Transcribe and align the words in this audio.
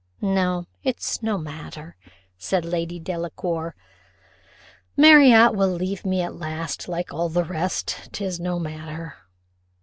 "No, 0.19 0.65
it's 0.81 1.21
no 1.21 1.37
matter," 1.37 1.95
said 2.35 2.65
Lady 2.65 2.97
Delacour; 2.99 3.75
"Marriott 4.97 5.53
will 5.53 5.69
leave 5.69 6.05
me 6.07 6.23
at 6.23 6.31
the 6.31 6.37
last, 6.39 6.87
like 6.87 7.13
all 7.13 7.29
the 7.29 7.43
rest 7.45 8.09
'tis 8.11 8.39
no 8.39 8.57
matter." 8.57 9.13